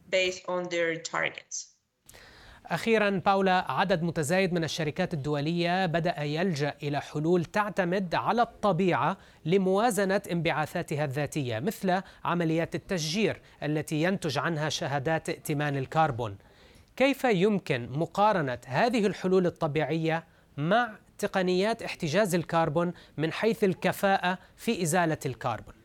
أخيرا 2.70 3.10
باولا 3.10 3.72
عدد 3.72 4.04
متزايد 4.04 4.54
من 4.54 4.64
الشركات 4.64 5.14
الدولية 5.14 5.86
بدأ 5.86 6.24
يلجأ 6.24 6.74
إلى 6.84 7.02
حلول 7.02 7.46
تعتمد 7.46 8.16
على 8.16 8.42
الطبيعة 8.42 9.18
لموازنة 9.46 10.22
انبعاثاتها 10.32 11.06
الذاتية 11.06 11.60
مثل 11.60 12.02
عمليات 12.26 12.76
التشجير 12.76 13.42
التي 13.64 14.04
ينتج 14.04 14.38
عنها 14.38 14.70
شهادات 14.70 15.30
ائتمان 15.30 15.78
الكربون. 15.78 16.38
كيف 16.96 17.24
يمكن 17.24 17.90
مقارنة 17.92 18.60
هذه 18.66 19.08
الحلول 19.08 19.46
الطبيعية 19.46 20.24
مع 20.58 20.90
تقنيات 21.18 21.84
احتجاز 21.84 22.36
الكربون 22.36 22.94
من 23.18 23.32
حيث 23.32 23.64
الكفاءة 23.64 24.38
في 24.56 24.84
إزالة 24.84 25.18
الكربون؟ 25.26 25.79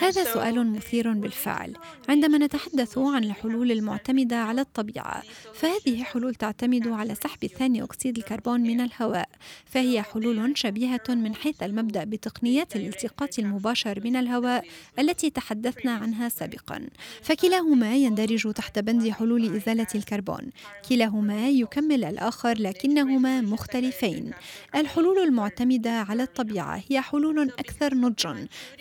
هذا 0.00 0.24
سؤال 0.24 0.72
مثير 0.72 1.12
بالفعل. 1.12 1.76
عندما 2.08 2.38
نتحدث 2.38 2.98
عن 2.98 3.24
الحلول 3.24 3.72
المعتمدة 3.72 4.36
على 4.36 4.60
الطبيعة 4.60 5.22
فهذه 5.54 6.02
حلول 6.02 6.34
تعتمد 6.34 6.88
على 6.88 7.14
سحب 7.14 7.46
ثاني 7.46 7.82
أكسيد 7.82 8.18
الكربون 8.18 8.60
من 8.60 8.80
الهواء. 8.80 9.28
فهي 9.64 10.02
حلول 10.02 10.58
شبيهة 10.58 11.02
من 11.08 11.34
حيث 11.34 11.62
المبدأ 11.62 12.04
بتقنيات 12.04 12.76
الالتقاط 12.76 13.38
المباشر 13.38 14.00
من 14.04 14.16
الهواء 14.16 14.64
التي 14.98 15.30
تحدثنا 15.30 15.92
عنها 15.92 16.28
سابقا. 16.28 16.86
فكلاهما 17.22 17.96
يندرج 17.96 18.52
تحت 18.52 18.78
بند 18.78 19.10
حلول 19.10 19.56
إزالة 19.56 19.86
الكربون. 19.94 20.50
كلاهما 20.88 21.48
يكمل 21.48 22.04
الآخر 22.04 22.58
لكنهما 22.58 23.40
مختلفين. 23.40 24.30
الحلول 24.74 25.18
المعتمدة 25.18 25.90
على 25.90 26.22
الطبيعة 26.22 26.82
هي 26.88 27.00
حلول 27.00 27.50
أكثر 27.58 27.94
نضجا. 27.94 28.25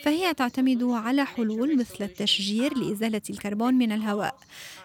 فهي 0.04 0.34
تعتمد 0.34 0.84
على 0.84 1.26
حلول 1.26 1.78
مثل 1.78 2.04
التشجير 2.04 2.78
لإزالة 2.78 3.22
الكربون 3.30 3.74
من 3.74 3.92
الهواء. 3.92 4.38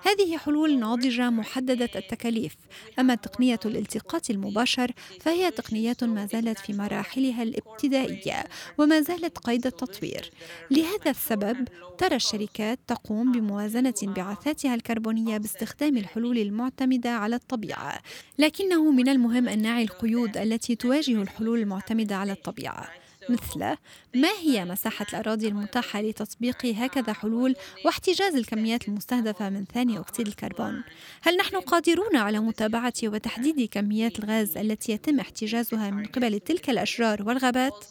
هذه 0.03 0.37
حلول 0.37 0.79
ناضجة 0.79 1.31
محددة 1.31 1.91
التكاليف. 1.97 2.55
أما 2.99 3.15
تقنية 3.15 3.61
الالتقاط 3.65 4.31
المباشر 4.31 4.93
فهي 5.21 5.51
تقنيات 5.51 6.05
ما 6.05 6.27
زالت 6.27 6.59
في 6.59 6.73
مراحلها 6.73 7.43
الابتدائية 7.43 8.45
وما 8.79 9.01
زالت 9.01 9.39
قيد 9.39 9.67
التطوير. 9.67 10.31
لهذا 10.71 11.11
السبب 11.11 11.69
ترى 11.99 12.17
الشركات 12.17 12.79
تقوم 12.87 13.33
بموازنة 13.33 13.95
انبعاثاتها 14.03 14.75
الكربونية 14.75 15.39
باستخدام 15.39 15.97
الحلول 15.97 16.39
المعتمدة 16.39 17.11
على 17.11 17.37
الطبيعة. 17.37 17.99
لكنه 18.39 18.91
من 18.91 19.09
المهم 19.09 19.49
أن 19.49 19.63
نعي 19.63 19.83
القيود 19.83 20.37
التي 20.37 20.77
تواجه 20.77 21.23
الحلول 21.23 21.59
المعتمدة 21.59 22.17
على 22.17 22.33
الطبيعة. 22.33 22.89
مثل 23.31 23.77
ما 24.15 24.29
هي 24.43 24.65
مساحة 24.65 25.07
الأراضي 25.11 25.49
المتاحة 25.49 26.01
لتطبيق 26.01 26.67
هكذا 26.67 27.13
حلول 27.13 27.57
واحتجاز 27.85 28.35
الكميات 28.35 28.89
المستهدفة 28.89 29.51
من 29.51 29.65
ثاني 29.75 29.99
أكسيد 29.99 30.27
الكربون؟ 30.27 30.83
هل 31.23 31.37
نحن 31.37 31.57
قادرون 31.57 32.17
على 32.17 32.41
متابعة 32.41 32.93
وتحديد 33.05 33.69
كميات 33.69 34.19
الغاز 34.19 34.57
التي 34.57 34.93
يتم 34.93 35.21
احتجازها 35.21 35.91
من 35.91 36.07
قبل 36.07 36.41
تلك 36.41 36.71
الأشجار 36.71 37.23
والغابات؟ 37.23 37.85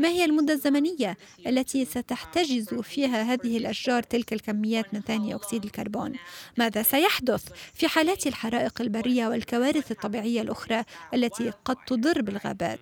ما 0.00 0.08
هي 0.08 0.24
المدة 0.24 0.52
الزمنية 0.52 1.16
التي 1.46 1.84
ستحتجز 1.84 2.74
فيها 2.74 3.22
هذه 3.22 3.56
الأشجار 3.56 4.02
تلك 4.02 4.32
الكميات 4.32 4.94
من 4.94 5.00
ثاني 5.00 5.34
أكسيد 5.34 5.64
الكربون؟ 5.64 6.12
ماذا 6.56 6.82
سيحدث 6.82 7.44
في 7.74 7.88
حالات 7.88 8.26
الحرائق 8.26 8.80
البرية 8.80 9.28
والكوارث 9.28 9.90
الطبيعية 9.90 10.40
الأخرى 10.40 10.84
التي 11.14 11.52
قد 11.64 11.76
تضر 11.86 12.22
بالغابات؟ 12.22 12.80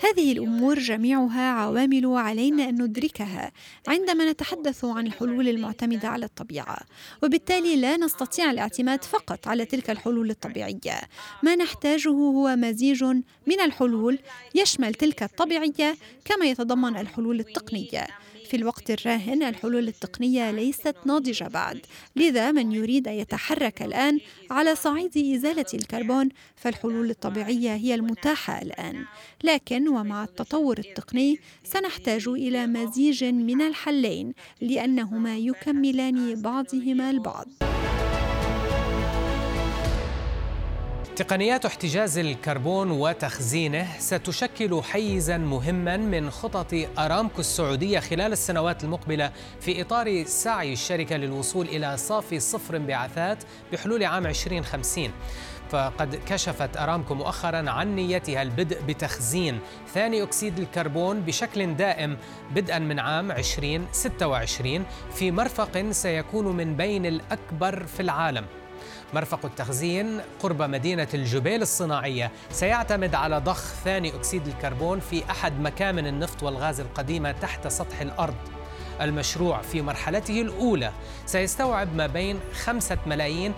هذه 0.00 0.32
الأمور 0.32 0.78
جميعها 0.78 1.50
عوامل 1.50 2.06
علينا 2.06 2.68
أن 2.68 2.82
ندركها 2.82 3.52
عندما 3.88 4.32
نتحدث 4.32 4.84
عن 4.84 5.06
الحلول 5.06 5.48
المعتمدة 5.48 6.08
على 6.08 6.24
الطبيعة 6.24 6.78
وبالتالي 7.22 7.76
لا 7.76 7.96
نستطيع 7.96 8.50
الاعتماد 8.50 9.04
فقط 9.04 9.48
على 9.48 9.64
تلك 9.64 9.90
الحلول 9.90 10.30
الطبيعية. 10.30 11.00
ما 11.42 11.56
نحتاجه 11.56 12.08
هو 12.08 12.56
مزيج 12.56 13.04
من 13.46 13.60
الحلول 13.64 14.18
يشمل 14.54 14.94
تلك 14.94 15.22
الطبيعية 15.22 15.96
كما 16.24 16.46
يتضمن 16.46 16.96
الحلول 16.96 17.40
التقنية. 17.40 18.06
في 18.46 18.56
الوقت 18.56 18.90
الراهن 18.90 19.42
الحلول 19.42 19.88
التقنية 19.88 20.50
ليست 20.50 20.96
ناضجة 21.04 21.44
بعد 21.44 21.80
لذا 22.16 22.52
من 22.52 22.72
يريد 22.72 23.08
أن 23.08 23.14
يتحرك 23.14 23.82
الآن 23.82 24.20
على 24.50 24.74
صعيد 24.74 25.16
إزالة 25.16 25.66
الكربون 25.74 26.28
فالحلول 26.56 27.10
الطبيعية 27.10 27.74
هي 27.74 27.94
المتاحة 27.94 28.62
الآن. 28.62 29.04
لكن 29.44 29.88
ومع 29.88 30.24
التطور 30.24 30.78
التقني 30.78 31.38
سنحتاج 31.64 32.28
إلى 32.28 32.66
مزيج 32.66 33.24
من 33.24 33.60
الحلين 33.60 34.32
لأنهما 34.60 35.36
يكملان 35.36 36.42
بعضهما 36.42 37.10
البعض. 37.10 37.75
تقنيات 41.16 41.64
احتجاز 41.64 42.18
الكربون 42.18 42.90
وتخزينه 42.90 43.98
ستشكل 43.98 44.82
حيزا 44.82 45.36
مهما 45.38 45.96
من 45.96 46.30
خطط 46.30 46.74
أرامكو 46.98 47.40
السعودية 47.40 48.00
خلال 48.00 48.32
السنوات 48.32 48.84
المقبلة 48.84 49.32
في 49.60 49.82
إطار 49.82 50.24
سعي 50.24 50.72
الشركة 50.72 51.16
للوصول 51.16 51.66
إلى 51.66 51.96
صافي 51.96 52.40
صفر 52.40 52.76
انبعاثات 52.76 53.44
بحلول 53.72 54.04
عام 54.04 54.26
2050 54.26 55.10
فقد 55.70 56.20
كشفت 56.26 56.76
أرامكو 56.76 57.14
مؤخرا 57.14 57.70
عن 57.70 57.94
نيتها 57.94 58.42
البدء 58.42 58.82
بتخزين 58.82 59.58
ثاني 59.94 60.22
أكسيد 60.22 60.58
الكربون 60.58 61.20
بشكل 61.20 61.74
دائم 61.74 62.16
بدءا 62.54 62.78
من 62.78 62.98
عام 62.98 63.30
2026 63.30 64.84
في 65.14 65.30
مرفق 65.30 65.90
سيكون 65.90 66.56
من 66.56 66.76
بين 66.76 67.06
الأكبر 67.06 67.86
في 67.86 68.00
العالم. 68.00 68.44
مرفق 69.14 69.44
التخزين 69.44 70.20
قرب 70.40 70.62
مدينة 70.62 71.08
الجبيل 71.14 71.62
الصناعية. 71.62 72.30
سيعتمد 72.50 73.14
على 73.14 73.38
ضخ 73.38 73.74
ثاني 73.84 74.14
أكسيد 74.14 74.46
الكربون 74.46 75.00
في 75.00 75.30
أحد 75.30 75.60
مكامن 75.60 76.06
النفط 76.06 76.42
والغاز 76.42 76.80
القديمة 76.80 77.32
تحت 77.32 77.68
سطح 77.68 78.00
الأرض. 78.00 78.34
المشروع 79.00 79.62
في 79.62 79.82
مرحلته 79.82 80.40
الأولى. 80.40 80.92
سيستوعب 81.26 81.94
ما 81.96 82.06
بين 82.06 82.40
خمسة 82.64 82.98
ملايين 83.06 83.52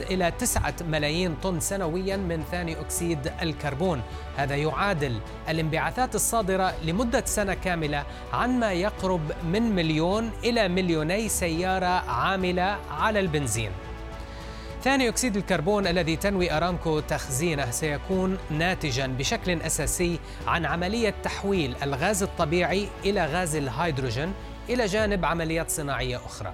إلى 0.00 0.30
تسعة 0.30 0.74
ملايين 0.88 1.34
طن 1.42 1.60
سنويا 1.60 2.16
من 2.16 2.44
ثاني 2.50 2.80
أكسيد 2.80 3.32
الكربون. 3.42 4.02
هذا 4.36 4.56
يعادل 4.56 5.20
الانبعاثات 5.48 6.14
الصادرة 6.14 6.74
لمدة 6.84 7.22
سنة 7.24 7.54
كاملة 7.54 8.04
عن 8.32 8.60
ما 8.60 8.72
يقرب 8.72 9.32
من 9.44 9.62
مليون 9.62 10.30
إلى 10.44 10.68
مليوني 10.68 11.28
سيارة 11.28 12.10
عاملة 12.10 12.78
على 12.90 13.20
البنزين. 13.20 13.70
ثاني 14.82 15.08
أكسيد 15.08 15.36
الكربون 15.36 15.86
الذي 15.86 16.16
تنوي 16.16 16.52
أرامكو 16.52 17.00
تخزينه 17.00 17.70
سيكون 17.70 18.38
ناتجا 18.50 19.06
بشكل 19.06 19.62
أساسي 19.62 20.18
عن 20.46 20.66
عملية 20.66 21.14
تحويل 21.22 21.76
الغاز 21.82 22.22
الطبيعي 22.22 22.88
إلى 23.04 23.26
غاز 23.26 23.56
الهيدروجين 23.56 24.32
إلى 24.68 24.86
جانب 24.86 25.24
عمليات 25.24 25.70
صناعية 25.70 26.16
أخرى. 26.16 26.52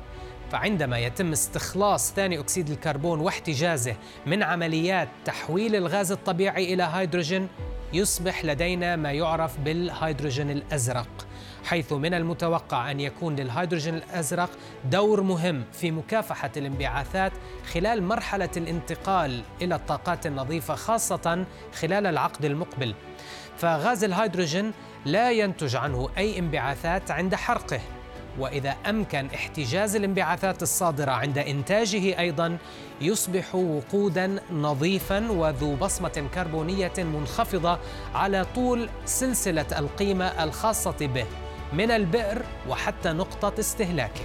فعندما 0.53 0.99
يتم 0.99 1.33
استخلاص 1.33 2.13
ثاني 2.13 2.39
أكسيد 2.39 2.71
الكربون 2.71 3.21
واحتجازه 3.21 3.95
من 4.27 4.43
عمليات 4.43 5.09
تحويل 5.25 5.77
الغاز 5.77 6.13
الطبيعي 6.13 6.75
إلى 6.75 6.83
هيدروجين 6.83 7.49
يصبح 7.93 8.45
لدينا 8.45 8.97
ما 8.97 9.13
يعرف 9.13 9.61
بالهيدروجين 9.61 10.51
الأزرق. 10.51 11.27
حيث 11.65 11.93
من 11.93 12.15
المتوقع 12.15 12.91
أن 12.91 13.01
يكون 13.01 13.37
للهيدروجين 13.37 13.95
الأزرق 13.95 14.51
دور 14.91 15.23
مهم 15.23 15.65
في 15.73 15.91
مكافحة 15.91 16.51
الانبعاثات 16.57 17.33
خلال 17.73 18.03
مرحلة 18.03 18.51
الانتقال 18.57 19.43
إلى 19.63 19.75
الطاقات 19.75 20.27
النظيفة 20.27 20.75
خاصة 20.75 21.45
خلال 21.75 22.07
العقد 22.07 22.45
المقبل. 22.45 22.95
فغاز 23.57 24.05
الهيدروجين 24.05 24.73
لا 25.05 25.31
ينتج 25.31 25.77
عنه 25.77 26.09
أي 26.19 26.39
انبعاثات 26.39 27.11
عند 27.11 27.35
حرقه. 27.35 27.81
وإذا 28.39 28.77
أمكن 28.89 29.27
احتجاز 29.35 29.97
الانبعاثات 29.97 30.63
الصادرة 30.63 31.11
عند 31.11 31.39
إنتاجه 31.39 32.19
أيضا 32.19 32.59
يصبح 33.01 33.55
وقودا 33.55 34.41
نظيفا 34.53 35.31
وذو 35.31 35.77
بصمة 35.77 36.29
كربونية 36.35 36.93
منخفضة 36.99 37.79
على 38.15 38.47
طول 38.55 38.89
سلسلة 39.05 39.67
القيمة 39.79 40.25
الخاصة 40.25 40.97
به. 41.01 41.27
من 41.73 41.91
البئر 41.91 42.43
وحتى 42.69 43.09
نقطة 43.09 43.61
استهلاكه. 43.61 44.25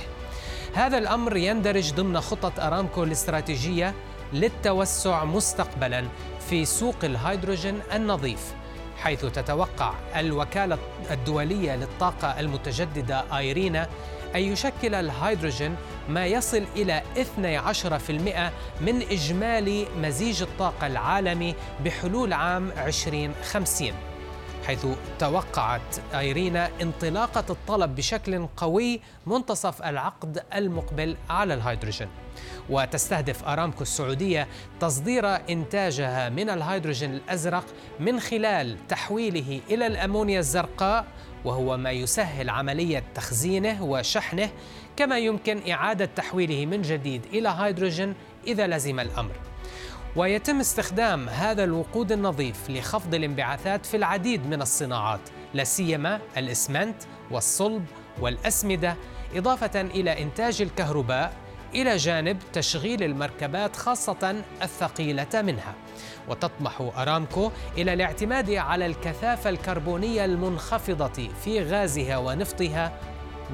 هذا 0.73 0.97
الأمر 0.97 1.37
يندرج 1.37 1.93
ضمن 1.93 2.21
خطة 2.21 2.67
أرامكو 2.67 3.03
الاستراتيجية 3.03 3.93
للتوسع 4.33 5.25
مستقبلا 5.25 6.07
في 6.49 6.65
سوق 6.65 6.95
الهيدروجين 7.03 7.79
النظيف 7.93 8.53
حيث 8.97 9.25
تتوقع 9.25 9.93
الوكالة 10.15 10.77
الدولية 11.11 11.75
للطاقة 11.75 12.39
المتجددة 12.39 13.37
آيرينا 13.37 13.87
أن 14.35 14.41
يشكل 14.41 14.95
الهيدروجين 14.95 15.75
ما 16.09 16.25
يصل 16.25 16.63
إلى 16.75 17.01
12% 17.15 18.81
من 18.81 19.01
إجمالي 19.11 19.87
مزيج 19.97 20.41
الطاقة 20.41 20.87
العالمي 20.87 21.55
بحلول 21.85 22.33
عام 22.33 22.71
2050 22.71 23.91
حيث 24.67 24.85
توقعت 25.19 26.15
ايرينا 26.15 26.69
انطلاقة 26.81 27.43
الطلب 27.49 27.95
بشكل 27.95 28.47
قوي 28.57 29.01
منتصف 29.27 29.81
العقد 29.81 30.43
المقبل 30.55 31.17
على 31.29 31.53
الهيدروجين. 31.53 32.07
وتستهدف 32.69 33.43
ارامكو 33.43 33.81
السعودية 33.81 34.47
تصدير 34.79 35.35
إنتاجها 35.49 36.29
من 36.29 36.49
الهيدروجين 36.49 37.13
الأزرق 37.13 37.63
من 37.99 38.19
خلال 38.19 38.87
تحويله 38.87 39.61
إلى 39.69 39.87
الأمونيا 39.87 40.39
الزرقاء 40.39 41.05
وهو 41.45 41.77
ما 41.77 41.91
يسهل 41.91 42.49
عملية 42.49 43.03
تخزينه 43.15 43.83
وشحنه 43.83 44.49
كما 44.97 45.17
يمكن 45.19 45.71
إعادة 45.71 46.05
تحويله 46.05 46.65
من 46.65 46.81
جديد 46.81 47.25
إلى 47.33 47.49
هيدروجين 47.49 48.13
إذا 48.47 48.67
لزم 48.67 48.99
الأمر. 48.99 49.46
ويتم 50.17 50.59
استخدام 50.59 51.29
هذا 51.29 51.63
الوقود 51.63 52.11
النظيف 52.11 52.69
لخفض 52.69 53.15
الانبعاثات 53.15 53.85
في 53.85 53.97
العديد 53.97 54.47
من 54.47 54.61
الصناعات 54.61 55.19
لا 55.53 55.63
سيما 55.63 56.19
الإسمنت 56.37 56.95
والصلب 57.31 57.85
والأسمدة 58.19 58.95
إضافة 59.35 59.81
إلى 59.81 60.21
إنتاج 60.21 60.61
الكهرباء 60.61 61.33
إلى 61.75 61.97
جانب 61.97 62.37
تشغيل 62.53 63.03
المركبات 63.03 63.75
خاصة 63.75 64.43
الثقيلة 64.61 65.41
منها. 65.41 65.75
وتطمح 66.29 66.81
أرامكو 66.97 67.51
إلى 67.77 67.93
الاعتماد 67.93 68.51
على 68.51 68.85
الكثافة 68.85 69.49
الكربونية 69.49 70.25
المنخفضة 70.25 71.29
في 71.43 71.63
غازها 71.63 72.17
ونفطها 72.17 72.99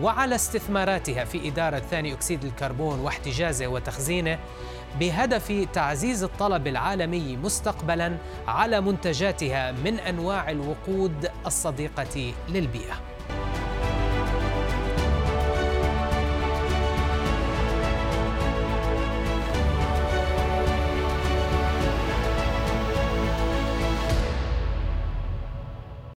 وعلى 0.01 0.36
استثماراتها 0.36 1.25
في 1.25 1.47
إدارة 1.47 1.79
ثاني 1.79 2.13
أكسيد 2.13 2.45
الكربون 2.45 2.99
واحتجازه 2.99 3.67
وتخزينه 3.67 4.39
بهدف 4.99 5.67
تعزيز 5.73 6.23
الطلب 6.23 6.67
العالمي 6.67 7.38
مستقبلا 7.38 8.17
على 8.47 8.82
منتجاتها 8.82 9.71
من 9.71 9.99
أنواع 9.99 10.49
الوقود 10.49 11.32
الصديقة 11.45 12.34
للبيئة. 12.49 13.12